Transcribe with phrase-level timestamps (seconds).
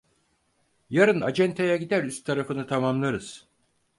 [0.89, 3.47] Yarın acentaya gider, üst tarafını tamamlarız!